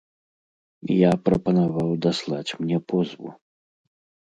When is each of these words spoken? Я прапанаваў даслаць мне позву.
Я 0.93 1.11
прапанаваў 1.25 1.93
даслаць 2.07 2.55
мне 2.65 2.77
позву. 2.91 3.29